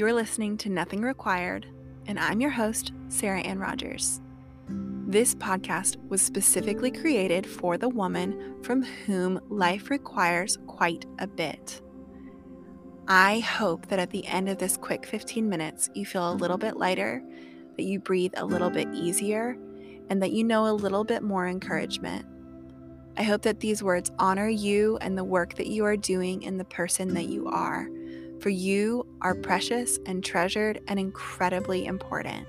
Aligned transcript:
You're 0.00 0.14
listening 0.14 0.56
to 0.56 0.70
Nothing 0.70 1.02
Required, 1.02 1.66
and 2.06 2.18
I'm 2.18 2.40
your 2.40 2.48
host, 2.48 2.92
Sarah 3.08 3.40
Ann 3.40 3.58
Rogers. 3.58 4.22
This 4.66 5.34
podcast 5.34 5.98
was 6.08 6.22
specifically 6.22 6.90
created 6.90 7.46
for 7.46 7.76
the 7.76 7.90
woman 7.90 8.54
from 8.62 8.82
whom 8.82 9.38
life 9.50 9.90
requires 9.90 10.56
quite 10.66 11.04
a 11.18 11.26
bit. 11.26 11.82
I 13.08 13.40
hope 13.40 13.88
that 13.88 13.98
at 13.98 14.08
the 14.08 14.26
end 14.26 14.48
of 14.48 14.56
this 14.56 14.78
quick 14.78 15.04
15 15.04 15.46
minutes, 15.46 15.90
you 15.92 16.06
feel 16.06 16.32
a 16.32 16.32
little 16.32 16.56
bit 16.56 16.78
lighter, 16.78 17.22
that 17.76 17.84
you 17.84 18.00
breathe 18.00 18.32
a 18.38 18.46
little 18.46 18.70
bit 18.70 18.88
easier, 18.94 19.58
and 20.08 20.22
that 20.22 20.32
you 20.32 20.44
know 20.44 20.66
a 20.66 20.72
little 20.72 21.04
bit 21.04 21.22
more 21.22 21.46
encouragement. 21.46 22.24
I 23.18 23.22
hope 23.22 23.42
that 23.42 23.60
these 23.60 23.82
words 23.82 24.10
honor 24.18 24.48
you 24.48 24.96
and 25.02 25.18
the 25.18 25.24
work 25.24 25.56
that 25.56 25.66
you 25.66 25.84
are 25.84 25.98
doing 25.98 26.46
and 26.46 26.58
the 26.58 26.64
person 26.64 27.12
that 27.12 27.26
you 27.26 27.48
are, 27.48 27.86
for 28.40 28.50
you 28.50 29.06
are 29.22 29.34
precious 29.34 29.98
and 30.06 30.24
treasured 30.24 30.80
and 30.88 30.98
incredibly 30.98 31.86
important. 31.86 32.46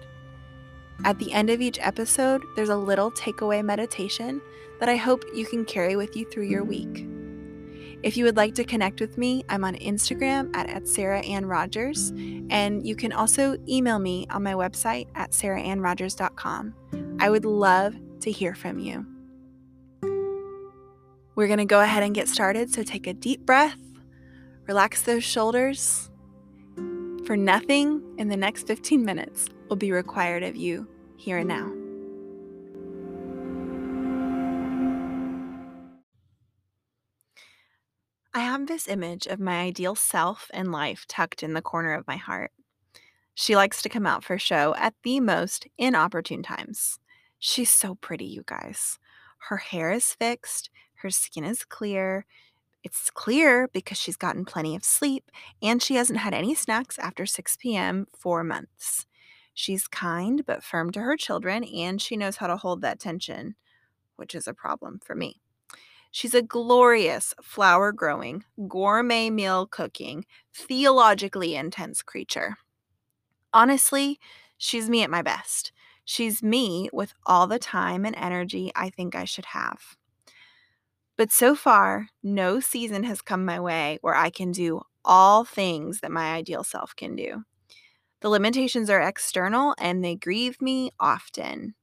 At 1.03 1.19
the 1.19 1.33
end 1.33 1.49
of 1.49 1.61
each 1.61 1.79
episode, 1.81 2.43
there's 2.55 2.69
a 2.69 2.75
little 2.75 3.11
takeaway 3.11 3.63
meditation 3.63 4.41
that 4.79 4.89
I 4.89 4.95
hope 4.95 5.23
you 5.33 5.45
can 5.45 5.65
carry 5.65 5.95
with 5.95 6.15
you 6.15 6.25
through 6.25 6.45
your 6.45 6.63
week. 6.63 7.07
If 8.03 8.17
you 8.17 8.25
would 8.25 8.37
like 8.37 8.55
to 8.55 8.63
connect 8.63 8.99
with 8.99 9.17
me, 9.17 9.43
I'm 9.47 9.63
on 9.63 9.75
Instagram 9.75 10.55
at, 10.55 10.69
at 10.69 10.87
Sarah 10.87 11.21
Ann 11.21 11.45
Rogers, 11.45 12.09
and 12.49 12.85
you 12.85 12.95
can 12.95 13.11
also 13.11 13.57
email 13.67 13.99
me 13.99 14.25
on 14.31 14.41
my 14.41 14.53
website 14.53 15.07
at 15.13 15.31
sarahannrogers.com. 15.31 16.73
I 17.19 17.29
would 17.29 17.45
love 17.45 17.95
to 18.21 18.31
hear 18.31 18.55
from 18.55 18.79
you. 18.79 19.05
We're 21.35 21.47
going 21.47 21.59
to 21.59 21.65
go 21.65 21.81
ahead 21.81 22.03
and 22.03 22.13
get 22.13 22.27
started, 22.27 22.73
so 22.73 22.83
take 22.83 23.07
a 23.07 23.13
deep 23.13 23.45
breath, 23.45 23.77
relax 24.71 25.01
those 25.01 25.25
shoulders, 25.25 26.09
for 27.25 27.35
nothing 27.35 28.01
in 28.17 28.29
the 28.29 28.37
next 28.37 28.67
15 28.67 29.03
minutes 29.03 29.49
will 29.67 29.75
be 29.75 29.91
required 29.91 30.43
of 30.43 30.55
you 30.55 30.87
here 31.17 31.39
and 31.39 31.49
now. 31.49 31.69
I 38.33 38.39
have 38.39 38.67
this 38.67 38.87
image 38.87 39.27
of 39.27 39.41
my 39.41 39.59
ideal 39.59 39.95
self 39.95 40.49
and 40.53 40.71
life 40.71 41.03
tucked 41.09 41.43
in 41.43 41.51
the 41.51 41.61
corner 41.61 41.93
of 41.93 42.07
my 42.07 42.15
heart. 42.15 42.51
She 43.33 43.57
likes 43.57 43.81
to 43.81 43.89
come 43.89 44.07
out 44.07 44.23
for 44.23 44.39
show 44.39 44.73
at 44.77 44.93
the 45.03 45.19
most 45.19 45.67
inopportune 45.77 46.43
times. 46.43 46.97
She's 47.39 47.69
so 47.69 47.95
pretty, 47.95 48.23
you 48.23 48.43
guys. 48.45 48.99
Her 49.49 49.57
hair 49.57 49.91
is 49.91 50.13
fixed, 50.13 50.69
her 50.99 51.09
skin 51.09 51.43
is 51.43 51.65
clear, 51.65 52.25
it's 52.83 53.09
clear 53.09 53.69
because 53.73 53.97
she's 53.97 54.17
gotten 54.17 54.45
plenty 54.45 54.75
of 54.75 54.83
sleep 54.83 55.29
and 55.61 55.81
she 55.81 55.95
hasn't 55.95 56.19
had 56.19 56.33
any 56.33 56.55
snacks 56.55 56.97
after 56.99 57.25
6 57.25 57.57
p.m. 57.57 58.07
for 58.17 58.43
months. 58.43 59.05
She's 59.53 59.87
kind 59.87 60.45
but 60.45 60.63
firm 60.63 60.91
to 60.91 61.01
her 61.01 61.17
children 61.17 61.63
and 61.63 62.01
she 62.01 62.17
knows 62.17 62.37
how 62.37 62.47
to 62.47 62.57
hold 62.57 62.81
that 62.81 62.99
tension, 62.99 63.55
which 64.15 64.33
is 64.33 64.47
a 64.47 64.53
problem 64.53 64.99
for 65.03 65.15
me. 65.15 65.41
She's 66.11 66.33
a 66.33 66.41
glorious 66.41 67.33
flower 67.41 67.91
growing, 67.91 68.43
gourmet 68.67 69.29
meal 69.29 69.65
cooking, 69.65 70.25
theologically 70.53 71.55
intense 71.55 72.01
creature. 72.01 72.57
Honestly, 73.53 74.19
she's 74.57 74.89
me 74.89 75.03
at 75.03 75.09
my 75.09 75.21
best. 75.21 75.71
She's 76.03 76.43
me 76.43 76.89
with 76.91 77.13
all 77.25 77.47
the 77.47 77.59
time 77.59 78.05
and 78.05 78.15
energy 78.17 78.71
I 78.75 78.89
think 78.89 79.15
I 79.15 79.23
should 79.23 79.45
have. 79.45 79.95
But 81.21 81.31
so 81.31 81.53
far, 81.53 82.07
no 82.23 82.59
season 82.59 83.03
has 83.03 83.21
come 83.21 83.45
my 83.45 83.59
way 83.59 83.99
where 84.01 84.15
I 84.15 84.31
can 84.31 84.51
do 84.51 84.81
all 85.05 85.45
things 85.45 85.99
that 85.99 86.09
my 86.09 86.33
ideal 86.33 86.63
self 86.63 86.95
can 86.95 87.15
do. 87.15 87.43
The 88.21 88.29
limitations 88.29 88.89
are 88.89 88.99
external 88.99 89.75
and 89.77 90.03
they 90.03 90.15
grieve 90.15 90.59
me 90.59 90.89
often. 90.99 91.75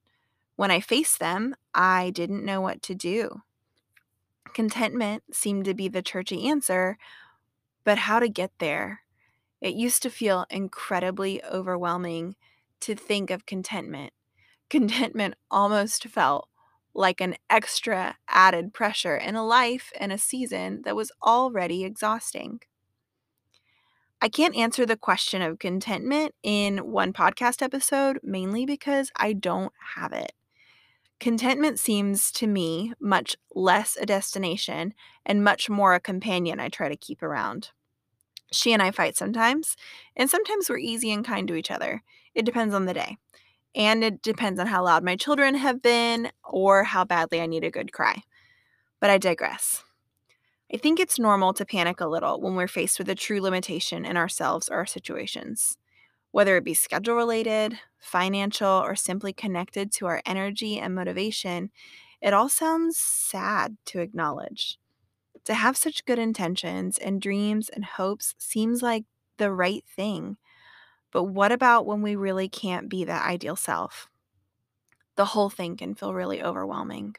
When 0.57 0.73
I 0.73 0.81
face 0.81 1.17
them, 1.17 1.55
I 1.73 2.11
didn't 2.11 2.45
know 2.45 2.61
what 2.61 2.83
to 2.83 2.97
do. 2.97 3.43
Contentment 4.55 5.23
seemed 5.31 5.67
to 5.67 5.75
be 5.75 5.87
the 5.87 6.03
churchy 6.03 6.49
answer, 6.49 6.99
but 7.85 7.97
how 7.97 8.19
to 8.19 8.29
get 8.29 8.51
there? 8.59 9.03
It 9.61 9.75
used 9.75 10.03
to 10.03 10.11
feel 10.11 10.47
incredibly 10.51 11.45
overwhelming 11.45 12.35
to 12.81 12.97
think 12.97 13.31
of 13.31 13.47
contentment. 13.47 14.13
Contentment 14.69 15.37
almost 15.49 16.09
felt 16.09 16.49
like 16.99 17.21
an 17.21 17.37
extra 17.49 18.17
added 18.29 18.75
pressure 18.75 19.17
in 19.17 19.37
a 19.37 19.47
life 19.47 19.93
and 20.01 20.11
a 20.11 20.19
season 20.19 20.83
that 20.85 20.97
was 20.97 21.13
already 21.23 21.85
exhausting. 21.85 22.59
I 24.21 24.29
can't 24.29 24.57
answer 24.57 24.85
the 24.85 24.97
question 24.97 25.41
of 25.41 25.61
contentment 25.61 26.35
in 26.43 26.79
one 26.79 27.13
podcast 27.13 27.63
episode, 27.63 28.19
mainly 28.25 28.67
because 28.67 29.13
I 29.15 29.33
don't 29.33 29.73
have 29.95 30.13
it. 30.13 30.33
Contentment 31.21 31.79
seems 31.79 32.33
to 32.33 32.49
me 32.49 32.95
much 33.01 33.37
less 33.55 33.97
a 34.01 34.05
destination 34.05 34.93
and 35.25 35.45
much 35.45 35.71
more 35.71 35.95
a 35.95 36.01
companion 36.01 36.59
I 36.59 36.69
try 36.69 36.89
to 36.89 36.97
keep 36.97 37.23
around. 37.23 37.71
She 38.51 38.73
and 38.73 38.83
I 38.83 38.91
fight 38.91 39.17
sometimes, 39.17 39.77
and 40.17 40.29
sometimes 40.29 40.69
we're 40.69 40.79
easy 40.79 41.13
and 41.13 41.25
kind 41.25 41.47
to 41.47 41.55
each 41.55 41.71
other. 41.71 42.03
It 42.35 42.45
depends 42.45 42.75
on 42.75 42.87
the 42.87 42.95
day. 42.95 43.19
And 43.75 44.03
it 44.03 44.23
depends 44.23 44.59
on 44.59 44.67
how 44.67 44.85
loud 44.85 45.05
my 45.05 45.17
children 45.17 45.55
have 45.55 45.83
been 45.83 46.31
or 46.45 46.85
how 46.85 47.05
badly 47.05 47.41
I 47.41 47.47
need 47.47 47.65
a 47.65 47.71
good 47.71 47.93
cry. 47.93 48.23
But 49.01 49.11
I 49.11 49.19
digress. 49.19 49.85
I 50.73 50.77
think 50.77 51.01
it's 51.01 51.19
normal 51.19 51.55
to 51.55 51.65
panic 51.65 52.01
a 52.01 52.07
little 52.07 52.41
when 52.41 52.55
we're 52.55 52.69
faced 52.69 52.99
with 52.99 53.09
a 53.09 53.15
true 53.15 53.41
limitation 53.41 54.05
in 54.05 54.17
ourselves 54.17 54.69
or 54.69 54.77
our 54.77 54.87
situations. 54.87 55.79
Whether 56.31 56.57
it 56.57 56.65
be 56.65 56.75
schedule 56.75 57.17
related, 57.17 57.79
financial, 57.99 58.69
or 58.69 58.95
simply 58.97 59.33
connected 59.33 59.93
to 59.93 60.07
our 60.07 60.23
energy 60.27 60.79
and 60.79 60.95
motivation, 60.95 61.71
it 62.21 62.35
all 62.35 62.49
sounds 62.49 62.99
sad 62.99 63.79
to 63.87 64.01
acknowledge. 64.01 64.79
To 65.45 65.55
have 65.55 65.77
such 65.77 66.05
good 66.05 66.19
intentions 66.19 66.99
and 66.99 67.21
dreams 67.23 67.71
and 67.71 67.85
hopes 67.85 68.35
seems 68.39 68.83
like 68.83 69.05
the 69.39 69.53
right 69.53 69.85
thing. 69.97 70.37
But 71.13 71.25
what 71.25 71.53
about 71.53 71.87
when 71.87 72.03
we 72.03 72.17
really 72.17 72.49
can't 72.49 72.89
be 72.89 73.05
that 73.05 73.27
ideal 73.27 73.57
self? 73.57 74.09
The 75.17 75.27
whole 75.27 75.51
thing 75.51 75.77
can 75.77 75.95
feel 75.95 76.15
really 76.15 76.43
overwhelming. 76.43 77.17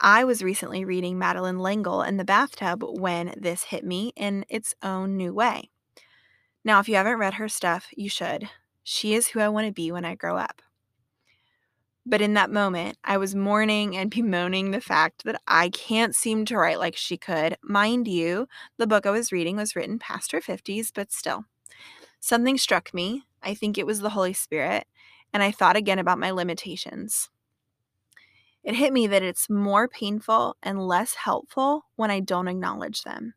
I 0.00 0.24
was 0.24 0.42
recently 0.42 0.84
reading 0.84 1.18
Madeleine 1.18 1.60
L'Engle 1.60 2.02
in 2.02 2.16
the 2.16 2.24
bathtub 2.24 2.82
when 2.82 3.34
this 3.36 3.64
hit 3.64 3.84
me 3.84 4.12
in 4.16 4.46
its 4.48 4.74
own 4.82 5.16
new 5.16 5.34
way. 5.34 5.70
Now, 6.64 6.80
if 6.80 6.88
you 6.88 6.94
haven't 6.96 7.18
read 7.18 7.34
her 7.34 7.48
stuff, 7.48 7.88
you 7.94 8.08
should. 8.08 8.48
She 8.82 9.14
is 9.14 9.28
who 9.28 9.40
I 9.40 9.48
want 9.48 9.66
to 9.66 9.72
be 9.72 9.92
when 9.92 10.06
I 10.06 10.14
grow 10.14 10.36
up. 10.36 10.62
But 12.06 12.22
in 12.22 12.34
that 12.34 12.50
moment, 12.50 12.96
I 13.04 13.18
was 13.18 13.34
mourning 13.34 13.96
and 13.96 14.10
bemoaning 14.14 14.70
the 14.70 14.80
fact 14.80 15.24
that 15.24 15.40
I 15.46 15.68
can't 15.68 16.14
seem 16.14 16.44
to 16.46 16.56
write 16.56 16.78
like 16.78 16.96
she 16.96 17.16
could. 17.16 17.56
Mind 17.62 18.08
you, 18.08 18.48
the 18.78 18.86
book 18.86 19.06
I 19.06 19.10
was 19.10 19.32
reading 19.32 19.56
was 19.56 19.76
written 19.76 19.98
past 19.98 20.32
her 20.32 20.40
50s, 20.40 20.90
but 20.94 21.12
still. 21.12 21.44
Something 22.20 22.58
struck 22.58 22.94
me. 22.94 23.24
I 23.42 23.54
think 23.54 23.76
it 23.76 23.86
was 23.86 24.00
the 24.00 24.10
Holy 24.10 24.34
Spirit, 24.34 24.86
and 25.32 25.42
I 25.42 25.50
thought 25.50 25.76
again 25.76 25.98
about 25.98 26.18
my 26.18 26.30
limitations. 26.30 27.30
It 28.62 28.74
hit 28.74 28.92
me 28.92 29.06
that 29.06 29.22
it's 29.22 29.48
more 29.48 29.88
painful 29.88 30.56
and 30.62 30.86
less 30.86 31.14
helpful 31.14 31.86
when 31.96 32.10
I 32.10 32.20
don't 32.20 32.48
acknowledge 32.48 33.02
them. 33.02 33.34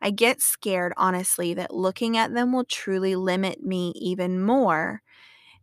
I 0.00 0.10
get 0.10 0.40
scared, 0.40 0.94
honestly, 0.96 1.54
that 1.54 1.74
looking 1.74 2.16
at 2.16 2.32
them 2.32 2.52
will 2.52 2.64
truly 2.64 3.14
limit 3.14 3.62
me 3.62 3.92
even 3.94 4.42
more. 4.42 5.02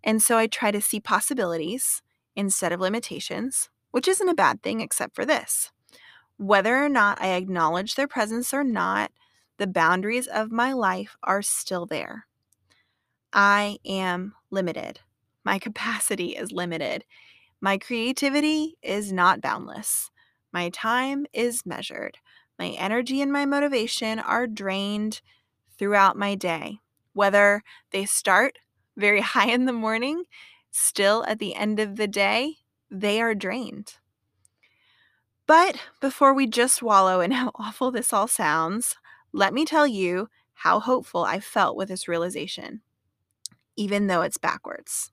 And 0.04 0.22
so 0.22 0.38
I 0.38 0.48
try 0.48 0.72
to 0.72 0.80
see 0.80 1.00
possibilities 1.02 2.02
instead 2.36 2.72
of 2.72 2.80
limitations, 2.80 3.70
which 3.92 4.08
isn't 4.08 4.30
a 4.30 4.36
bad 4.36 4.62
thing 4.62 4.80
except 4.80 5.16
for 5.16 5.26
this. 5.26 5.72
Whether 6.38 6.78
or 6.78 6.88
not 6.88 7.22
I 7.22 7.34
acknowledge 7.34 7.96
their 7.96 8.08
presence 8.08 8.54
or 8.54 8.64
not, 8.64 9.12
the 9.60 9.68
boundaries 9.68 10.26
of 10.26 10.52
my 10.52 10.74
life 10.74 11.16
are 11.22 11.44
still 11.44 11.86
there. 11.86 12.26
I 13.32 13.78
am 13.86 14.34
limited. 14.50 15.02
My 15.46 15.60
capacity 15.68 16.36
is 16.36 16.52
limited. 16.52 17.06
My 17.62 17.78
creativity 17.78 18.78
is 18.82 19.12
not 19.12 19.42
boundless. 19.42 20.10
My 20.52 20.70
time 20.70 21.26
is 21.34 21.66
measured. 21.66 22.18
My 22.58 22.70
energy 22.70 23.22
and 23.22 23.32
my 23.32 23.46
motivation 23.46 24.18
are 24.18 24.48
drained 24.48 25.22
throughout 25.78 26.18
my 26.18 26.36
day. 26.36 26.80
Whether 27.14 27.64
they 27.92 28.06
start 28.06 28.58
very 28.98 29.22
high 29.36 29.50
in 29.50 29.66
the 29.66 29.74
morning, 29.74 30.24
still 30.72 31.26
at 31.28 31.40
the 31.40 31.54
end 31.54 31.80
of 31.80 31.98
the 31.98 32.08
day, 32.08 32.56
they 32.90 33.22
are 33.22 33.36
drained. 33.36 33.96
But 35.46 35.78
before 36.00 36.34
we 36.34 36.48
just 36.48 36.82
wallow 36.82 37.22
in 37.22 37.32
how 37.32 37.52
awful 37.56 37.92
this 37.92 38.14
all 38.14 38.28
sounds, 38.28 38.96
let 39.32 39.54
me 39.54 39.66
tell 39.66 39.88
you 39.88 40.30
how 40.54 40.80
hopeful 40.80 41.24
I 41.24 41.40
felt 41.40 41.76
with 41.78 41.90
this 41.90 42.08
realization, 42.08 42.82
even 43.76 44.08
though 44.08 44.22
it's 44.22 44.38
backwards. 44.38 45.12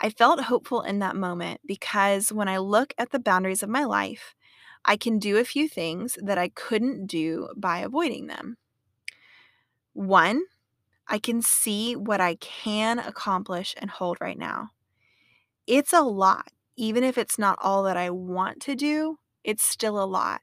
I 0.00 0.10
felt 0.10 0.40
hopeful 0.40 0.82
in 0.82 0.98
that 0.98 1.16
moment 1.16 1.60
because 1.64 2.32
when 2.32 2.48
I 2.48 2.58
look 2.58 2.92
at 2.98 3.10
the 3.10 3.20
boundaries 3.20 3.62
of 3.62 3.68
my 3.68 3.84
life, 3.84 4.34
I 4.84 4.96
can 4.96 5.18
do 5.18 5.36
a 5.36 5.44
few 5.44 5.68
things 5.68 6.18
that 6.20 6.38
I 6.38 6.48
couldn't 6.48 7.06
do 7.06 7.48
by 7.56 7.78
avoiding 7.78 8.26
them. 8.26 8.56
One, 9.92 10.42
I 11.06 11.18
can 11.18 11.42
see 11.42 11.94
what 11.94 12.20
I 12.20 12.36
can 12.36 12.98
accomplish 12.98 13.74
and 13.78 13.90
hold 13.90 14.18
right 14.20 14.38
now. 14.38 14.70
It's 15.66 15.92
a 15.92 16.00
lot. 16.00 16.48
Even 16.76 17.04
if 17.04 17.18
it's 17.18 17.38
not 17.38 17.58
all 17.60 17.82
that 17.84 17.96
I 17.96 18.10
want 18.10 18.60
to 18.62 18.74
do, 18.74 19.18
it's 19.44 19.62
still 19.62 20.02
a 20.02 20.06
lot. 20.06 20.40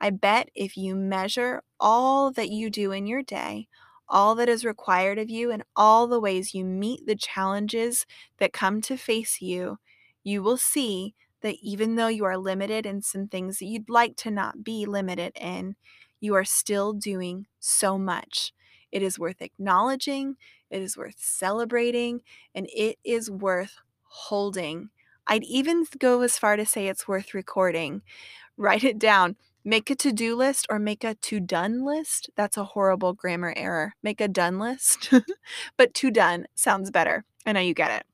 I 0.00 0.10
bet 0.10 0.50
if 0.54 0.76
you 0.76 0.94
measure 0.94 1.62
all 1.80 2.30
that 2.32 2.50
you 2.50 2.70
do 2.70 2.92
in 2.92 3.06
your 3.06 3.22
day, 3.22 3.68
all 4.08 4.34
that 4.34 4.48
is 4.48 4.64
required 4.64 5.18
of 5.18 5.30
you, 5.30 5.50
and 5.50 5.64
all 5.74 6.06
the 6.06 6.20
ways 6.20 6.54
you 6.54 6.64
meet 6.64 7.06
the 7.06 7.16
challenges 7.16 8.06
that 8.38 8.52
come 8.52 8.80
to 8.82 8.96
face 8.96 9.40
you, 9.40 9.78
you 10.22 10.42
will 10.42 10.56
see 10.58 11.14
that 11.40 11.56
even 11.62 11.96
though 11.96 12.08
you 12.08 12.24
are 12.24 12.36
limited 12.38 12.86
in 12.86 13.02
some 13.02 13.28
things 13.28 13.58
that 13.58 13.66
you'd 13.66 13.88
like 13.90 14.16
to 14.16 14.30
not 14.30 14.62
be 14.64 14.86
limited 14.86 15.32
in, 15.40 15.76
you 16.20 16.34
are 16.34 16.44
still 16.44 16.92
doing 16.92 17.46
so 17.60 17.98
much. 17.98 18.52
It 18.92 19.02
is 19.02 19.18
worth 19.18 19.42
acknowledging, 19.42 20.36
it 20.70 20.80
is 20.82 20.96
worth 20.96 21.16
celebrating, 21.18 22.20
and 22.54 22.68
it 22.74 22.98
is 23.04 23.30
worth 23.30 23.76
holding. 24.04 24.90
I'd 25.26 25.44
even 25.44 25.86
go 25.98 26.20
as 26.22 26.38
far 26.38 26.56
to 26.56 26.66
say 26.66 26.86
it's 26.88 27.08
worth 27.08 27.34
recording. 27.34 28.02
Write 28.56 28.84
it 28.84 28.98
down. 28.98 29.36
Make 29.64 29.88
a 29.90 29.94
to 29.96 30.12
do 30.12 30.36
list 30.36 30.66
or 30.68 30.78
make 30.78 31.04
a 31.04 31.14
to 31.14 31.40
done 31.40 31.84
list. 31.84 32.28
That's 32.36 32.56
a 32.56 32.64
horrible 32.64 33.14
grammar 33.14 33.54
error. 33.56 33.94
Make 34.02 34.20
a 34.20 34.28
done 34.28 34.58
list, 34.58 35.10
but 35.78 35.94
to 35.94 36.10
done 36.10 36.46
sounds 36.54 36.90
better. 36.90 37.24
I 37.46 37.52
know 37.52 37.60
you 37.60 37.74
get 37.74 37.90
it. 37.90 38.06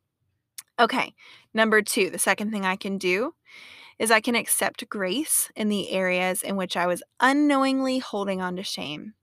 Okay, 0.79 1.15
number 1.53 1.83
two, 1.83 2.09
the 2.09 2.19
second 2.19 2.53
thing 2.53 2.65
I 2.65 2.77
can 2.77 2.99
do 2.99 3.35
is 3.99 4.11
I 4.11 4.21
can 4.21 4.35
accept 4.35 4.89
grace 4.89 5.51
in 5.55 5.69
the 5.69 5.91
areas 5.91 6.43
in 6.43 6.57
which 6.57 6.77
I 6.77 6.87
was 6.87 7.03
unknowingly 7.21 7.99
holding 7.99 8.41
on 8.41 8.57
to 8.57 8.63
shame. 8.63 9.15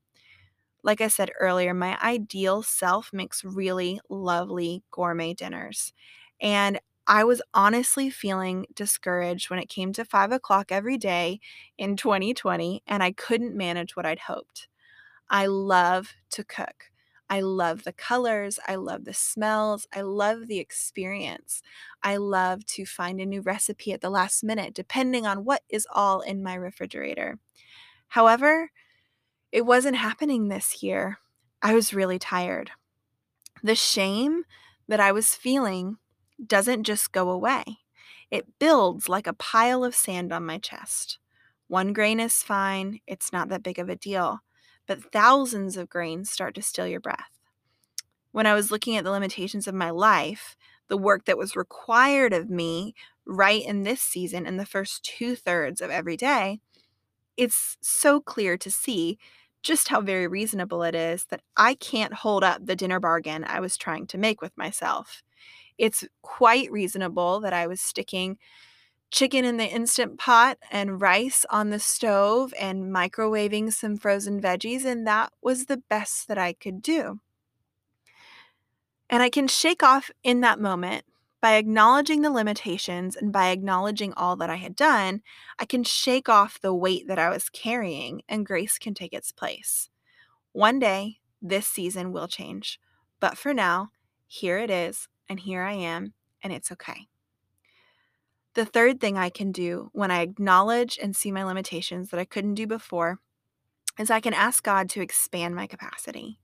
Like 0.84 1.02
I 1.02 1.08
said 1.08 1.32
earlier, 1.40 1.74
my 1.74 1.98
ideal 2.02 2.62
self 2.62 3.12
makes 3.12 3.44
really 3.44 4.00
lovely 4.10 4.84
gourmet 4.92 5.34
dinners. 5.34 5.94
And 6.40 6.80
I 7.08 7.24
was 7.24 7.42
honestly 7.54 8.10
feeling 8.10 8.66
discouraged 8.76 9.50
when 9.50 9.60
it 9.60 9.70
came 9.70 9.94
to 9.94 10.06
five 10.06 10.32
o'clock 10.32 10.72
every 10.72 10.98
day 10.98 11.40
in 11.78 11.96
2020, 11.96 12.84
and 12.86 13.02
I 13.02 13.14
couldn't 13.14 13.56
manage 13.56 13.96
what 13.96 14.06
I'd 14.06 14.20
hoped. 14.20 14.68
I 15.30 15.48
love 15.48 16.14
to 16.32 16.44
cook. 16.44 16.92
I 17.30 17.42
love 17.42 17.84
the 17.84 17.94
colors. 17.94 18.60
I 18.68 18.76
love 18.76 19.06
the 19.06 19.14
smells. 19.14 19.88
I 19.94 20.02
love 20.02 20.48
the 20.48 20.60
experience. 20.60 21.62
I 22.04 22.18
love 22.18 22.66
to 22.68 22.86
find 22.86 23.20
a 23.20 23.26
new 23.26 23.42
recipe 23.42 23.92
at 23.94 24.02
the 24.02 24.10
last 24.10 24.44
minute, 24.44 24.74
depending 24.74 25.26
on 25.26 25.46
what 25.46 25.64
is 25.70 25.88
all 25.92 26.22
in 26.22 26.44
my 26.44 26.56
refrigerator. 26.56 27.40
However, 28.10 28.72
it 29.52 29.66
wasn't 29.66 29.98
happening 29.98 30.48
this 30.48 30.84
year. 30.84 31.20
I 31.62 31.74
was 31.74 31.94
really 31.94 32.20
tired. 32.20 32.72
The 33.64 33.76
shame 33.76 34.44
that 34.88 35.00
I 35.00 35.12
was 35.12 35.36
feeling 35.36 35.98
doesn't 36.46 36.84
just 36.84 37.12
go 37.12 37.30
away, 37.30 37.64
it 38.30 38.60
builds 38.60 39.10
like 39.10 39.28
a 39.28 39.34
pile 39.34 39.84
of 39.84 39.96
sand 39.96 40.32
on 40.32 40.46
my 40.46 40.58
chest. 40.58 41.20
One 41.68 41.94
grain 41.94 42.20
is 42.20 42.44
fine, 42.44 43.00
it's 43.08 43.34
not 43.34 43.50
that 43.50 43.64
big 43.64 43.80
of 43.80 43.90
a 43.90 43.96
deal, 43.96 44.40
but 44.88 45.12
thousands 45.12 45.78
of 45.78 45.90
grains 45.90 46.30
start 46.30 46.56
to 46.56 46.62
steal 46.62 46.88
your 46.88 47.00
breath. 47.00 47.32
When 48.32 48.46
I 48.46 48.54
was 48.54 48.72
looking 48.72 48.96
at 48.98 49.04
the 49.04 49.12
limitations 49.12 49.68
of 49.68 49.74
my 49.74 49.90
life, 49.90 50.56
the 50.88 50.98
work 50.98 51.26
that 51.26 51.38
was 51.38 51.56
required 51.56 52.34
of 52.34 52.50
me 52.50 52.94
right 53.26 53.66
in 53.66 53.84
this 53.84 54.02
season, 54.02 54.46
in 54.46 54.58
the 54.58 54.66
first 54.66 55.04
two 55.04 55.36
thirds 55.36 55.82
of 55.82 55.90
every 55.90 56.16
day, 56.16 56.60
it's 57.36 57.78
so 57.82 58.20
clear 58.20 58.58
to 58.58 58.72
see 58.72 59.18
just 59.64 59.90
how 59.90 60.02
very 60.02 60.28
reasonable 60.28 60.84
it 60.84 60.96
is 60.96 61.26
that 61.26 61.42
I 61.58 61.76
can't 61.76 62.14
hold 62.14 62.44
up 62.44 62.66
the 62.66 62.76
dinner 62.76 63.00
bargain 63.00 63.44
I 63.44 63.60
was 63.60 63.76
trying 63.78 64.08
to 64.08 64.18
make 64.18 64.42
with 64.42 64.58
myself. 64.58 65.24
It's 65.78 66.04
quite 66.22 66.72
reasonable 66.72 67.40
that 67.42 67.54
I 67.54 67.68
was 67.68 67.82
sticking 67.82 68.38
chicken 69.10 69.46
in 69.46 69.58
the 69.58 69.68
instant 69.68 70.20
pot 70.20 70.58
and 70.70 71.02
rice 71.02 71.46
on 71.50 71.70
the 71.70 71.80
stove 71.80 72.54
and 72.60 72.94
microwaving 72.94 73.72
some 73.72 73.98
frozen 73.98 74.42
veggies, 74.42 74.86
and 74.86 75.08
that 75.08 75.32
was 75.42 75.66
the 75.66 75.78
best 75.78 76.28
that 76.28 76.38
I 76.38 76.54
could 76.54 76.82
do. 76.82 77.20
And 79.10 79.24
I 79.24 79.30
can 79.30 79.48
shake 79.48 79.84
off 79.84 80.12
in 80.24 80.42
that 80.42 80.60
moment 80.60 81.06
by 81.40 81.54
acknowledging 81.54 82.22
the 82.22 82.32
limitations 82.32 83.16
and 83.16 83.32
by 83.32 83.50
acknowledging 83.50 84.14
all 84.14 84.36
that 84.38 84.50
I 84.50 84.56
had 84.56 84.76
done, 84.76 85.22
I 85.60 85.66
can 85.66 85.84
shake 85.84 86.28
off 86.28 86.60
the 86.60 86.74
weight 86.74 87.08
that 87.08 87.20
I 87.20 87.30
was 87.30 87.50
carrying 87.50 88.22
and 88.28 88.46
grace 88.46 88.78
can 88.78 88.94
take 88.94 89.14
its 89.14 89.32
place. 89.32 89.90
One 90.52 90.80
day, 90.80 91.20
this 91.42 91.68
season 91.68 92.12
will 92.12 92.28
change. 92.28 92.80
But 93.20 93.38
for 93.38 93.54
now, 93.54 93.92
here 94.26 94.58
it 94.58 94.70
is, 94.70 95.08
and 95.30 95.40
here 95.40 95.62
I 95.62 95.74
am, 95.74 96.14
and 96.42 96.54
it's 96.54 96.72
okay. 96.72 97.08
The 98.54 98.66
third 98.66 99.00
thing 99.00 99.18
I 99.18 99.30
can 99.30 99.52
do 99.52 99.90
when 99.94 100.10
I 100.10 100.22
acknowledge 100.22 100.98
and 101.02 101.16
see 101.16 101.32
my 101.32 101.44
limitations 101.44 102.10
that 102.10 102.20
I 102.20 102.26
couldn't 102.26 102.56
do 102.56 102.66
before 102.66 103.20
is 104.00 104.10
I 104.10 104.20
can 104.20 104.34
ask 104.34 104.64
God 104.64 104.90
to 104.90 105.02
expand 105.02 105.56
my 105.56 105.68
capacity. 105.68 106.40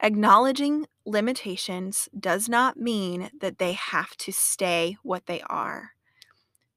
Acknowledging 0.00 0.86
limitations 1.06 2.08
does 2.18 2.48
not 2.48 2.76
mean 2.76 3.30
that 3.40 3.58
they 3.58 3.72
have 3.72 4.16
to 4.18 4.32
stay 4.32 4.96
what 5.02 5.26
they 5.26 5.40
are. 5.42 5.92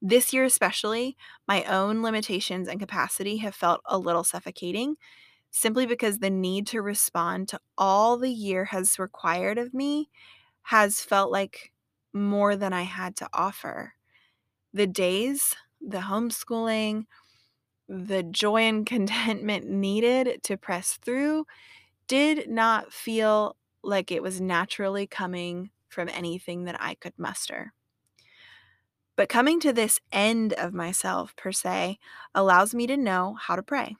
This 0.00 0.32
year, 0.32 0.44
especially, 0.44 1.16
my 1.48 1.64
own 1.64 2.02
limitations 2.02 2.68
and 2.68 2.78
capacity 2.78 3.38
have 3.38 3.54
felt 3.54 3.80
a 3.84 3.98
little 3.98 4.22
suffocating 4.22 4.96
simply 5.50 5.86
because 5.86 6.18
the 6.18 6.30
need 6.30 6.66
to 6.68 6.80
respond 6.80 7.48
to 7.48 7.60
all 7.76 8.16
the 8.16 8.30
year 8.30 8.66
has 8.66 8.98
required 8.98 9.58
of 9.58 9.74
me 9.74 10.08
has 10.68 11.00
felt 11.00 11.32
like 11.32 11.72
more 12.12 12.54
than 12.54 12.74
I 12.74 12.82
had 12.82 13.16
to 13.16 13.28
offer. 13.32 13.94
The 14.74 14.86
days, 14.86 15.56
the 15.80 16.00
homeschooling, 16.00 17.06
the 17.88 18.22
joy 18.22 18.64
and 18.64 18.84
contentment 18.94 19.66
needed 19.66 20.42
to 20.42 20.58
press 20.58 20.98
through 21.02 21.46
did 22.06 22.50
not 22.50 22.92
feel 22.92 23.56
like 23.82 24.12
it 24.12 24.22
was 24.22 24.42
naturally 24.42 25.06
coming 25.06 25.70
from 25.88 26.10
anything 26.10 26.64
that 26.64 26.76
I 26.78 26.96
could 26.96 27.14
muster. 27.16 27.72
But 29.16 29.30
coming 29.30 29.60
to 29.60 29.72
this 29.72 30.00
end 30.12 30.52
of 30.52 30.74
myself, 30.74 31.34
per 31.34 31.50
se, 31.50 31.98
allows 32.34 32.74
me 32.74 32.86
to 32.88 32.96
know 32.98 33.38
how 33.40 33.56
to 33.56 33.62
pray. 33.62 33.96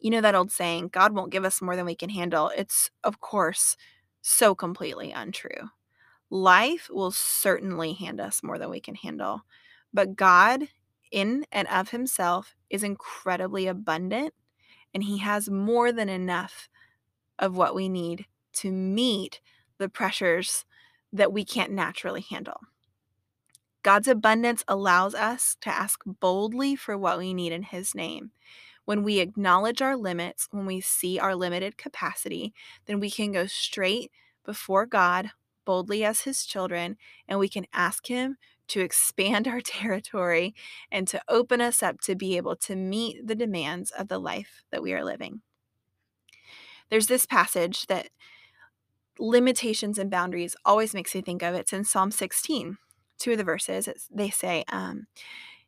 You 0.00 0.08
know 0.08 0.22
that 0.22 0.34
old 0.34 0.50
saying, 0.50 0.88
God 0.88 1.12
won't 1.12 1.32
give 1.32 1.44
us 1.44 1.60
more 1.60 1.76
than 1.76 1.84
we 1.84 1.94
can 1.94 2.08
handle. 2.08 2.50
It's, 2.56 2.90
of 3.04 3.20
course, 3.20 3.76
so 4.26 4.56
completely 4.56 5.12
untrue. 5.12 5.70
Life 6.30 6.88
will 6.90 7.12
certainly 7.12 7.92
hand 7.92 8.20
us 8.20 8.42
more 8.42 8.58
than 8.58 8.70
we 8.70 8.80
can 8.80 8.96
handle. 8.96 9.42
But 9.94 10.16
God, 10.16 10.66
in 11.12 11.46
and 11.52 11.68
of 11.68 11.90
Himself, 11.90 12.56
is 12.68 12.82
incredibly 12.82 13.68
abundant, 13.68 14.34
and 14.92 15.04
He 15.04 15.18
has 15.18 15.48
more 15.48 15.92
than 15.92 16.08
enough 16.08 16.68
of 17.38 17.56
what 17.56 17.74
we 17.76 17.88
need 17.88 18.26
to 18.54 18.72
meet 18.72 19.40
the 19.78 19.88
pressures 19.88 20.64
that 21.12 21.32
we 21.32 21.44
can't 21.44 21.70
naturally 21.70 22.22
handle. 22.28 22.58
God's 23.84 24.08
abundance 24.08 24.64
allows 24.66 25.14
us 25.14 25.56
to 25.60 25.68
ask 25.68 26.00
boldly 26.04 26.74
for 26.74 26.98
what 26.98 27.18
we 27.18 27.32
need 27.32 27.52
in 27.52 27.62
His 27.62 27.94
name. 27.94 28.32
When 28.86 29.02
we 29.02 29.20
acknowledge 29.20 29.82
our 29.82 29.96
limits, 29.96 30.48
when 30.50 30.64
we 30.64 30.80
see 30.80 31.18
our 31.18 31.34
limited 31.34 31.76
capacity, 31.76 32.54
then 32.86 32.98
we 32.98 33.10
can 33.10 33.32
go 33.32 33.46
straight 33.46 34.10
before 34.44 34.86
God 34.86 35.30
boldly 35.66 36.04
as 36.04 36.22
His 36.22 36.46
children 36.46 36.96
and 37.28 37.38
we 37.38 37.48
can 37.48 37.66
ask 37.74 38.06
Him 38.06 38.36
to 38.68 38.80
expand 38.80 39.46
our 39.48 39.60
territory 39.60 40.54
and 40.90 41.06
to 41.08 41.20
open 41.28 41.60
us 41.60 41.82
up 41.82 42.00
to 42.00 42.14
be 42.14 42.38
able 42.38 42.56
to 42.56 42.74
meet 42.74 43.26
the 43.26 43.34
demands 43.34 43.90
of 43.90 44.08
the 44.08 44.18
life 44.18 44.64
that 44.70 44.82
we 44.82 44.94
are 44.94 45.04
living 45.04 45.42
there's 46.90 47.06
this 47.06 47.26
passage 47.26 47.86
that 47.86 48.08
limitations 49.18 49.98
and 49.98 50.10
boundaries 50.10 50.56
always 50.64 50.94
makes 50.94 51.14
me 51.14 51.20
think 51.20 51.42
of. 51.42 51.54
It's 51.54 51.72
in 51.72 51.84
Psalm 51.84 52.10
16. 52.10 52.78
Two 53.18 53.32
of 53.32 53.38
the 53.38 53.44
verses, 53.44 53.88
they 54.10 54.30
say, 54.30 54.64
um, 54.68 55.06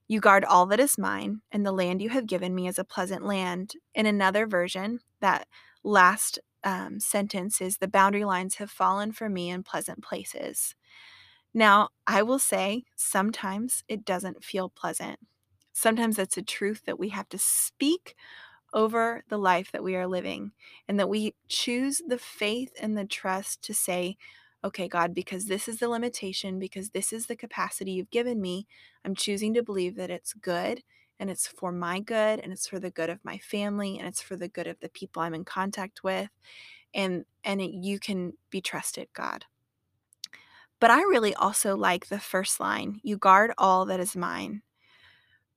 You 0.09 0.21
guard 0.21 0.45
all 0.45 0.67
that 0.67 0.81
is 0.81 0.99
mine, 0.99 1.43
and 1.53 1.65
the 1.67 1.73
land 1.73 2.01
you 2.01 2.09
have 2.11 2.27
given 2.27 2.55
me 2.55 2.67
is 2.67 2.79
a 2.79 2.85
pleasant 2.85 3.25
land. 3.25 3.75
In 3.95 4.07
another 4.07 4.47
version, 4.47 5.01
that 5.21 5.47
last 5.85 6.39
um, 6.65 6.99
sentence 6.99 7.61
is, 7.61 7.77
The 7.77 7.89
boundary 7.89 8.25
lines 8.25 8.57
have 8.57 8.71
fallen 8.71 9.13
for 9.13 9.29
me 9.29 9.51
in 9.51 9.63
pleasant 9.63 10.03
places. 10.03 10.75
Now, 11.53 11.91
I 12.07 12.23
will 12.23 12.39
say 12.39 12.85
sometimes 12.97 13.85
it 13.89 14.05
doesn't 14.05 14.45
feel 14.45 14.71
pleasant. 14.71 15.19
Sometimes 15.73 16.19
it's 16.19 16.37
a 16.37 16.43
truth 16.43 16.83
that 16.87 16.99
we 16.99 17.11
have 17.11 17.29
to 17.31 17.39
speak 17.39 18.15
over 18.73 19.25
the 19.29 19.39
life 19.39 19.73
that 19.73 19.83
we 19.83 19.97
are 19.97 20.07
living 20.07 20.53
and 20.89 20.99
that 20.99 21.09
we 21.09 21.35
choose 21.49 22.03
the 22.07 22.19
faith 22.19 22.71
and 22.81 22.97
the 22.97 23.07
trust 23.07 23.63
to 23.63 23.75
say, 23.75 24.17
okay, 24.65 24.89
God, 24.89 25.15
because 25.15 25.47
this 25.47 25.69
is 25.69 25.79
the 25.79 25.89
limitation, 25.89 26.59
because 26.59 26.91
this 26.91 27.13
is 27.13 27.27
the 27.27 27.37
capacity 27.37 27.93
you've 27.93 28.11
given 28.11 28.41
me, 28.41 28.67
I'm 29.05 29.15
choosing 29.15 29.55
to 29.55 29.63
believe 29.63 29.97
that 29.97 30.11
it's 30.11 30.33
good 30.35 30.83
and 31.21 31.31
it's 31.31 31.47
for 31.47 31.73
my 31.73 32.01
good 32.01 32.41
and 32.41 32.53
it's 32.53 32.67
for 32.67 32.79
the 32.79 32.91
good 32.91 33.11
of 33.11 33.25
my 33.25 33.39
family 33.39 33.99
and 33.99 34.07
it's 34.07 34.23
for 34.23 34.37
the 34.37 34.49
good 34.49 34.67
of 34.67 34.79
the 34.81 34.89
people 34.89 35.23
I'm 35.23 35.35
in 35.35 35.45
contact 35.45 36.03
with 36.03 36.29
and 36.95 37.25
and 37.45 37.61
it, 37.61 37.73
you 37.73 37.99
can 37.99 38.33
be 38.51 38.61
trusted, 38.61 39.09
God. 39.15 39.45
But 40.81 40.91
I 40.91 41.01
really 41.01 41.35
also 41.35 41.77
like 41.77 42.07
the 42.07 42.21
first 42.21 42.61
line, 42.61 43.01
you 43.03 43.17
guard 43.17 43.53
all 43.59 43.85
that 43.87 44.01
is 44.01 44.17
mine. 44.17 44.63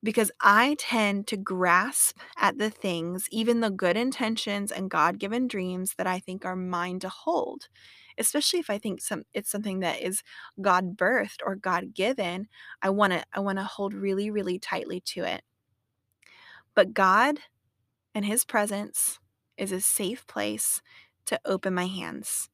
Because 0.04 0.32
I 0.42 0.76
tend 0.80 1.28
to 1.28 1.38
grasp 1.38 2.18
at 2.36 2.58
the 2.58 2.72
things, 2.72 3.28
even 3.30 3.60
the 3.60 3.70
good 3.70 3.96
intentions 3.96 4.72
and 4.72 4.90
God 4.90 5.20
given 5.20 5.48
dreams 5.48 5.94
that 5.98 6.08
I 6.08 6.18
think 6.18 6.44
are 6.44 6.56
mine 6.56 7.00
to 7.02 7.10
hold 7.10 7.68
especially 8.18 8.60
if 8.60 8.70
I 8.70 8.78
think 8.78 9.02
some 9.02 9.24
it's 9.34 9.50
something 9.50 9.80
that 9.82 10.02
is 10.02 10.24
God 10.60 10.98
birthed 10.98 11.40
or 11.46 11.56
God 11.56 11.94
given, 11.94 12.48
I 12.82 12.90
want 12.90 13.14
to 13.14 13.24
I 13.34 13.40
want 13.40 13.58
to 13.60 13.64
hold 13.64 13.94
really 13.94 14.30
really 14.32 14.60
tightly 14.60 15.02
to 15.08 15.24
it. 15.24 15.44
But 16.76 16.94
God 16.94 17.40
and 18.14 18.26
his 18.26 18.46
presence 18.46 19.20
is 19.58 19.72
a 19.72 19.82
safe 19.82 20.26
place 20.28 20.82
to 21.26 21.40
open 21.46 21.74
my 21.74 21.88
hands. 21.88 22.50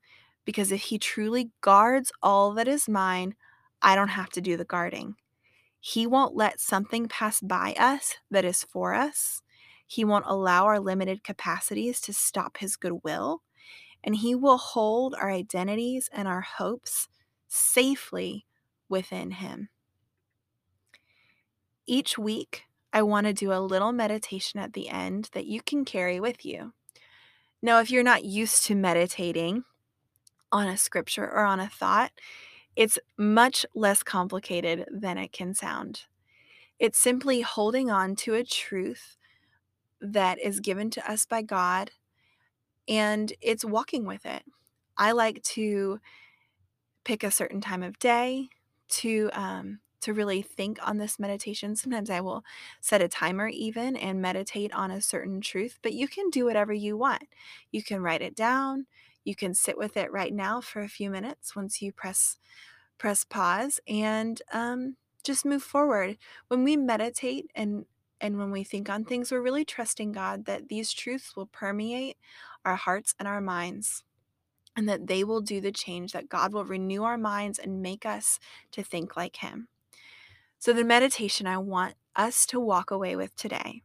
Because 0.45 0.71
if 0.71 0.83
he 0.83 0.97
truly 0.97 1.51
guards 1.61 2.11
all 2.21 2.53
that 2.53 2.67
is 2.67 2.87
mine, 2.87 3.35
I 3.81 3.95
don't 3.95 4.09
have 4.09 4.29
to 4.31 4.41
do 4.41 4.57
the 4.57 4.65
guarding. 4.65 5.15
He 5.79 6.07
won't 6.07 6.35
let 6.35 6.59
something 6.59 7.07
pass 7.07 7.39
by 7.41 7.75
us 7.77 8.15
that 8.31 8.45
is 8.45 8.63
for 8.63 8.93
us. 8.93 9.41
He 9.85 10.03
won't 10.03 10.25
allow 10.27 10.65
our 10.65 10.79
limited 10.79 11.23
capacities 11.23 12.01
to 12.01 12.13
stop 12.13 12.57
his 12.57 12.75
goodwill 12.75 13.41
and 14.07 14.15
He 14.15 14.33
will 14.33 14.57
hold 14.57 15.15
our 15.15 15.29
identities 15.29 16.09
and 16.13 16.29
our 16.29 16.39
hopes 16.39 17.09
safely 17.49 18.45
within 18.87 19.31
Him. 19.31 19.67
Each 21.85 22.17
week, 22.17 22.63
I 22.93 23.01
want 23.01 23.27
to 23.27 23.33
do 23.33 23.51
a 23.51 23.59
little 23.59 23.91
meditation 23.91 24.61
at 24.61 24.71
the 24.71 24.87
end 24.87 25.29
that 25.33 25.45
you 25.45 25.61
can 25.61 25.83
carry 25.83 26.21
with 26.21 26.45
you. 26.45 26.71
Now, 27.61 27.81
if 27.81 27.91
you're 27.91 28.01
not 28.01 28.23
used 28.23 28.65
to 28.67 28.75
meditating 28.75 29.65
on 30.53 30.67
a 30.67 30.77
scripture 30.77 31.25
or 31.25 31.43
on 31.43 31.59
a 31.59 31.67
thought, 31.67 32.13
it's 32.77 32.97
much 33.17 33.65
less 33.75 34.03
complicated 34.03 34.85
than 34.89 35.17
it 35.17 35.33
can 35.33 35.53
sound. 35.53 36.03
It's 36.79 36.97
simply 36.97 37.41
holding 37.41 37.91
on 37.91 38.15
to 38.17 38.35
a 38.35 38.45
truth 38.45 39.17
that 39.99 40.39
is 40.39 40.61
given 40.61 40.89
to 40.91 41.11
us 41.11 41.25
by 41.25 41.41
God 41.41 41.91
and 42.87 43.33
it's 43.41 43.65
walking 43.65 44.05
with 44.05 44.25
it. 44.25 44.43
I 44.97 45.11
like 45.11 45.43
to 45.43 45.99
pick 47.03 47.23
a 47.23 47.31
certain 47.31 47.61
time 47.61 47.83
of 47.83 47.99
day 47.99 48.49
to 48.89 49.29
um, 49.33 49.79
to 50.01 50.13
really 50.13 50.41
think 50.41 50.79
on 50.87 50.97
this 50.97 51.19
meditation. 51.19 51.75
Sometimes 51.75 52.09
I 52.09 52.21
will 52.21 52.43
set 52.81 53.01
a 53.01 53.07
timer 53.07 53.47
even 53.47 53.95
and 53.95 54.21
meditate 54.21 54.73
on 54.73 54.91
a 54.91 55.01
certain 55.01 55.41
truth, 55.41 55.79
but 55.81 55.93
you 55.93 56.07
can 56.07 56.29
do 56.29 56.45
whatever 56.45 56.73
you 56.73 56.97
want. 56.97 57.23
You 57.71 57.83
can 57.83 58.01
write 58.01 58.21
it 58.21 58.35
down. 58.35 58.85
You 59.23 59.35
can 59.35 59.53
sit 59.53 59.77
with 59.77 59.97
it 59.97 60.11
right 60.11 60.33
now 60.33 60.61
for 60.61 60.81
a 60.81 60.87
few 60.87 61.09
minutes 61.09 61.55
once 61.55 61.81
you 61.81 61.91
press 61.91 62.37
press 62.97 63.23
pause 63.23 63.79
and 63.87 64.41
um, 64.51 64.95
just 65.23 65.45
move 65.45 65.63
forward. 65.63 66.17
When 66.47 66.63
we 66.63 66.77
meditate 66.77 67.51
and 67.53 67.85
and 68.19 68.37
when 68.37 68.51
we 68.51 68.63
think 68.63 68.89
on 68.89 69.03
things, 69.05 69.31
we're 69.31 69.41
really 69.41 69.65
trusting 69.65 70.11
God 70.11 70.45
that 70.45 70.69
these 70.69 70.91
truths 70.91 71.35
will 71.35 71.45
permeate 71.45 72.17
our 72.65 72.75
hearts 72.75 73.13
and 73.19 73.27
our 73.27 73.41
minds, 73.41 74.03
and 74.75 74.89
that 74.89 75.07
they 75.07 75.23
will 75.23 75.41
do 75.41 75.61
the 75.61 75.71
change, 75.71 76.11
that 76.11 76.29
God 76.29 76.53
will 76.53 76.65
renew 76.65 77.03
our 77.03 77.17
minds 77.17 77.59
and 77.59 77.81
make 77.81 78.05
us 78.05 78.39
to 78.71 78.83
think 78.83 79.15
like 79.15 79.37
Him. 79.37 79.67
So, 80.59 80.73
the 80.73 80.83
meditation 80.83 81.45
I 81.45 81.59
want 81.59 81.95
us 82.15 82.45
to 82.47 82.59
walk 82.59 82.89
away 82.89 83.15
with 83.15 83.35
today 83.35 83.83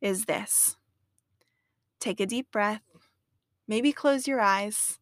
is 0.00 0.26
this 0.26 0.76
take 1.98 2.20
a 2.20 2.26
deep 2.26 2.50
breath, 2.52 2.82
maybe 3.66 3.92
close 3.92 4.28
your 4.28 4.40
eyes, 4.40 5.00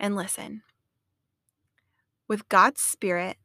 and 0.00 0.16
listen. 0.16 0.62
With 2.28 2.48
God's 2.48 2.80
Spirit, 2.80 3.36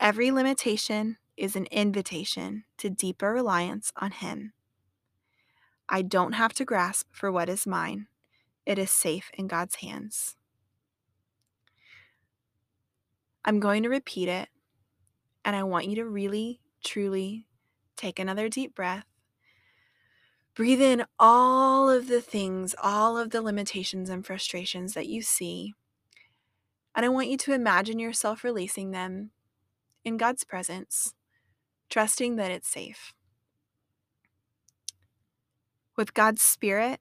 every 0.00 0.30
limitation 0.30 1.18
is 1.40 1.56
an 1.56 1.66
invitation 1.70 2.64
to 2.76 2.90
deeper 2.90 3.32
reliance 3.32 3.90
on 3.96 4.10
Him. 4.10 4.52
I 5.88 6.02
don't 6.02 6.34
have 6.34 6.52
to 6.54 6.66
grasp 6.66 7.08
for 7.12 7.32
what 7.32 7.48
is 7.48 7.66
mine, 7.66 8.08
it 8.66 8.78
is 8.78 8.90
safe 8.90 9.30
in 9.34 9.48
God's 9.48 9.76
hands. 9.76 10.36
I'm 13.42 13.58
going 13.58 13.82
to 13.84 13.88
repeat 13.88 14.28
it, 14.28 14.50
and 15.42 15.56
I 15.56 15.62
want 15.62 15.88
you 15.88 15.96
to 15.96 16.04
really, 16.04 16.60
truly 16.84 17.46
take 17.96 18.18
another 18.18 18.50
deep 18.50 18.74
breath. 18.74 19.06
Breathe 20.54 20.82
in 20.82 21.06
all 21.18 21.88
of 21.88 22.08
the 22.08 22.20
things, 22.20 22.74
all 22.82 23.16
of 23.16 23.30
the 23.30 23.40
limitations 23.40 24.10
and 24.10 24.26
frustrations 24.26 24.92
that 24.92 25.06
you 25.06 25.22
see. 25.22 25.72
And 26.94 27.06
I 27.06 27.08
want 27.08 27.28
you 27.28 27.38
to 27.38 27.54
imagine 27.54 27.98
yourself 27.98 28.44
releasing 28.44 28.90
them 28.90 29.30
in 30.04 30.18
God's 30.18 30.44
presence 30.44 31.14
trusting 31.90 32.36
that 32.36 32.50
it's 32.50 32.68
safe. 32.68 33.12
With 35.96 36.14
God's 36.14 36.40
Spirit, 36.40 37.00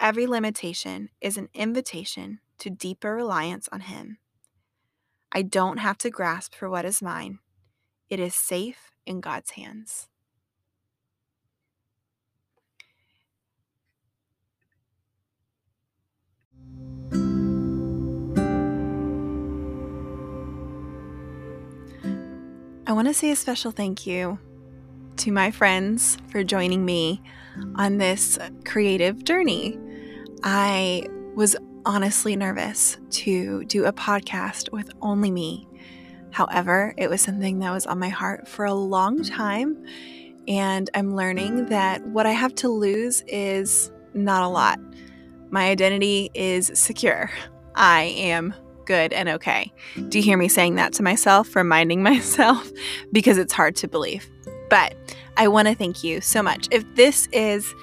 every 0.00 0.26
limitation 0.26 1.10
is 1.20 1.36
an 1.36 1.48
invitation 1.52 2.40
to 2.58 2.70
deeper 2.70 3.14
reliance 3.14 3.68
on 3.72 3.80
Him. 3.80 4.18
I 5.32 5.42
don't 5.42 5.78
have 5.78 5.98
to 5.98 6.10
grasp 6.10 6.54
for 6.54 6.70
what 6.70 6.84
is 6.84 7.02
mine, 7.02 7.40
it 8.08 8.20
is 8.20 8.34
safe 8.34 8.92
in 9.04 9.20
God's 9.20 9.50
hands. 9.50 10.08
I 22.84 22.92
want 22.94 23.06
to 23.06 23.14
say 23.14 23.30
a 23.30 23.36
special 23.36 23.70
thank 23.70 24.08
you 24.08 24.40
to 25.18 25.30
my 25.30 25.52
friends 25.52 26.18
for 26.30 26.42
joining 26.42 26.84
me 26.84 27.22
on 27.76 27.98
this 27.98 28.40
creative 28.64 29.22
journey. 29.22 29.78
I 30.42 31.06
was 31.36 31.54
honestly 31.86 32.34
nervous 32.34 32.98
to 33.10 33.64
do 33.66 33.84
a 33.84 33.92
podcast 33.92 34.72
with 34.72 34.90
only 35.00 35.30
me. 35.30 35.68
However, 36.32 36.92
it 36.96 37.08
was 37.08 37.20
something 37.20 37.60
that 37.60 37.70
was 37.70 37.86
on 37.86 38.00
my 38.00 38.08
heart 38.08 38.48
for 38.48 38.64
a 38.64 38.74
long 38.74 39.22
time, 39.22 39.86
and 40.48 40.90
I'm 40.92 41.14
learning 41.14 41.66
that 41.66 42.04
what 42.08 42.26
I 42.26 42.32
have 42.32 42.54
to 42.56 42.68
lose 42.68 43.22
is 43.28 43.92
not 44.12 44.42
a 44.42 44.48
lot. 44.48 44.80
My 45.50 45.68
identity 45.68 46.32
is 46.34 46.72
secure. 46.74 47.30
I 47.76 48.02
am 48.16 48.54
good 48.84 49.12
and 49.12 49.28
okay. 49.28 49.72
Do 50.08 50.18
you 50.18 50.24
hear 50.24 50.36
me 50.36 50.48
saying 50.48 50.76
that 50.76 50.92
to 50.94 51.02
myself, 51.02 51.54
reminding 51.56 52.02
myself? 52.12 52.70
because 53.12 53.38
it's 53.38 53.52
hard 53.52 53.76
to 53.76 53.88
believe. 53.88 54.28
But 54.68 54.94
I 55.36 55.48
want 55.48 55.68
to 55.68 55.74
thank 55.74 56.02
you 56.02 56.20
so 56.20 56.42
much. 56.42 56.68
If 56.70 56.84
this 56.94 57.28
is 57.32 57.74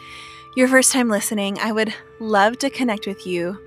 your 0.55 0.67
first 0.67 0.91
time 0.91 1.09
listening, 1.09 1.59
I 1.59 1.71
would 1.71 1.93
love 2.19 2.57
to 2.59 2.69
connect 2.69 3.07
with 3.07 3.25
you. 3.25 3.57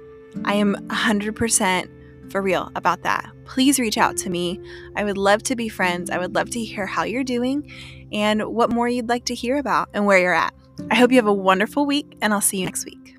I 0.44 0.54
am 0.54 0.74
100% 0.88 2.30
for 2.30 2.42
real 2.42 2.70
about 2.74 3.02
that. 3.02 3.30
Please 3.44 3.78
reach 3.78 3.98
out 3.98 4.16
to 4.18 4.30
me. 4.30 4.60
I 4.96 5.04
would 5.04 5.18
love 5.18 5.42
to 5.44 5.56
be 5.56 5.68
friends. 5.68 6.10
I 6.10 6.18
would 6.18 6.34
love 6.34 6.50
to 6.50 6.60
hear 6.60 6.86
how 6.86 7.04
you're 7.04 7.24
doing 7.24 7.70
and 8.12 8.42
what 8.42 8.70
more 8.70 8.88
you'd 8.88 9.08
like 9.08 9.26
to 9.26 9.34
hear 9.34 9.58
about 9.58 9.88
and 9.92 10.06
where 10.06 10.18
you're 10.18 10.34
at. 10.34 10.54
I 10.90 10.94
hope 10.94 11.10
you 11.10 11.16
have 11.16 11.26
a 11.26 11.32
wonderful 11.32 11.86
week, 11.86 12.16
and 12.22 12.32
I'll 12.32 12.40
see 12.40 12.58
you 12.58 12.64
next 12.64 12.84
week. 12.86 13.16